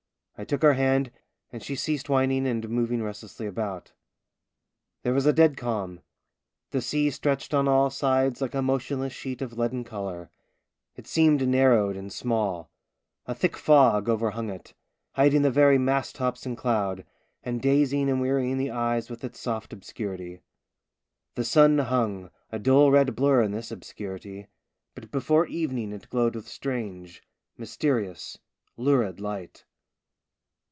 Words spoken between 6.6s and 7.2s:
The sea